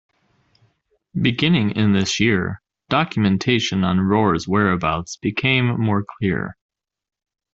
Beginning 1.21 1.75
in 1.75 1.93
this 1.93 2.19
year, 2.19 2.59
documentation 2.89 3.83
on 3.83 3.99
Rore's 3.99 4.47
whereabouts 4.47 5.15
becomes 5.17 5.77
more 5.77 6.03
clear. 6.17 6.57